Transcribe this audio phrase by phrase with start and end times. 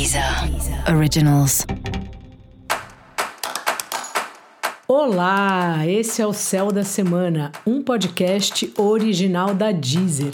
[0.00, 0.24] Deezer
[0.96, 1.66] Originals.
[4.88, 10.32] Olá, esse é o Céu da Semana, um podcast original da Deezer.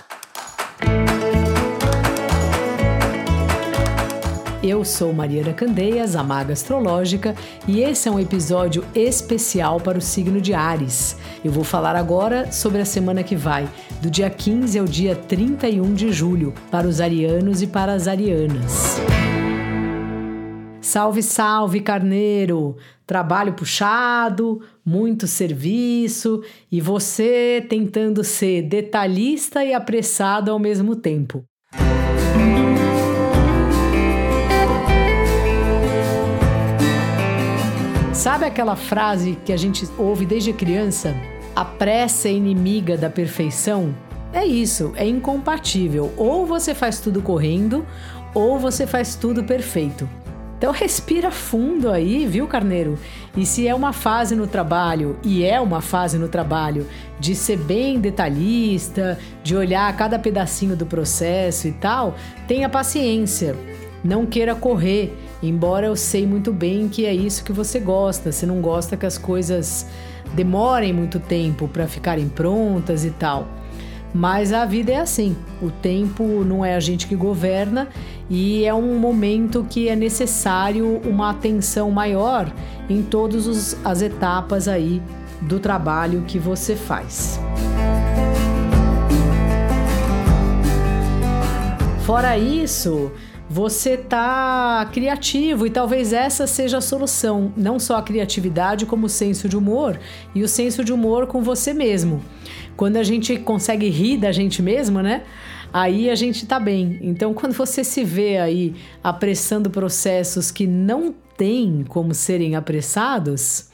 [4.62, 7.34] Eu sou Mariana Candeias, a Maga Astrológica,
[7.66, 11.16] e esse é um episódio especial para o signo de Ares.
[11.44, 13.68] Eu vou falar agora sobre a semana que vai,
[14.00, 19.00] do dia 15 ao dia 31 de julho, para os arianos e para as arianas.
[20.86, 22.76] Salve, salve, carneiro!
[23.04, 31.42] Trabalho puxado, muito serviço e você tentando ser detalhista e apressado ao mesmo tempo.
[38.12, 41.12] Sabe aquela frase que a gente ouve desde criança?
[41.56, 43.92] A pressa é inimiga da perfeição?
[44.32, 46.12] É isso, é incompatível.
[46.16, 47.84] Ou você faz tudo correndo,
[48.32, 50.08] ou você faz tudo perfeito.
[50.58, 52.98] Então respira fundo aí, viu, carneiro?
[53.36, 56.86] E se é uma fase no trabalho, e é uma fase no trabalho,
[57.20, 62.14] de ser bem detalhista, de olhar cada pedacinho do processo e tal,
[62.48, 63.54] tenha paciência.
[64.02, 68.32] Não queira correr, embora eu sei muito bem que é isso que você gosta.
[68.32, 69.86] Você não gosta que as coisas
[70.34, 73.46] demorem muito tempo para ficarem prontas e tal.
[74.14, 75.36] Mas a vida é assim.
[75.60, 77.88] O tempo não é a gente que governa
[78.28, 82.50] e é um momento que é necessário uma atenção maior
[82.88, 85.02] em todas as etapas aí
[85.42, 87.38] do trabalho que você faz.
[92.06, 93.10] Fora isso,
[93.48, 99.08] você tá criativo e talvez essa seja a solução, não só a criatividade, como o
[99.08, 99.98] senso de humor
[100.34, 102.20] e o senso de humor com você mesmo.
[102.76, 105.22] Quando a gente consegue rir da gente mesmo, né?
[105.72, 106.98] Aí a gente tá bem.
[107.02, 113.70] Então, quando você se vê aí apressando processos que não têm como serem apressados,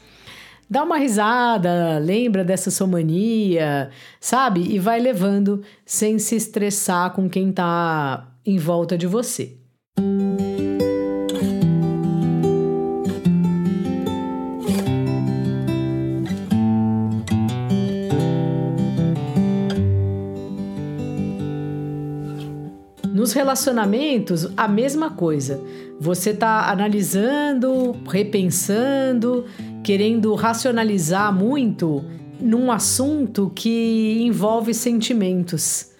[0.69, 3.89] dá uma risada, lembra dessa sua mania,
[4.19, 4.61] sabe?
[4.69, 9.62] E vai levando sem se estressar com quem tá em volta de você.
[23.23, 25.63] Nos relacionamentos, a mesma coisa.
[25.97, 29.45] Você está analisando, repensando,
[29.81, 32.03] querendo racionalizar muito
[32.37, 35.91] num assunto que envolve sentimentos.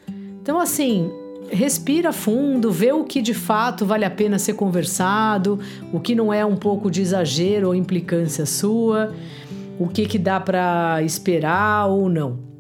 [0.42, 1.10] Então, assim,
[1.50, 5.62] respira fundo, vê o que de fato vale a pena ser conversado,
[5.94, 9.14] o que não é um pouco de exagero ou implicância sua,
[9.80, 12.53] o que, que dá para esperar ou não.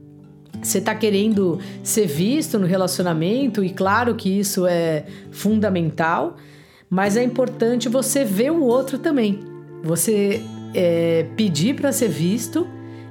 [0.64, 6.38] Você está querendo ser visto no relacionamento, e claro que isso é fundamental,
[6.90, 9.40] mas é importante você ver o outro também.
[9.84, 10.42] Você
[10.74, 12.68] é, pedir para ser visto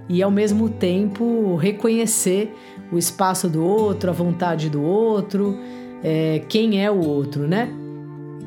[0.09, 2.55] e ao mesmo tempo reconhecer
[2.91, 5.59] o espaço do outro, a vontade do outro,
[6.03, 7.71] é, quem é o outro, né?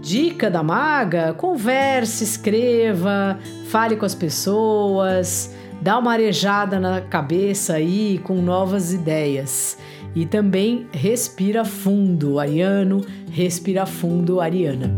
[0.02, 5.54] Dica da maga: converse, escreva, fale com as pessoas,
[5.86, 9.78] dá uma arejada na cabeça aí com novas ideias.
[10.16, 14.92] E também respira fundo, Ariano, respira fundo, Ariana.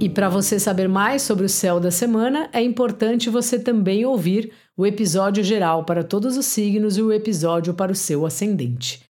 [0.00, 4.50] E para você saber mais sobre o céu da semana, é importante você também ouvir
[4.74, 9.09] o episódio geral para todos os signos e o episódio para o seu ascendente.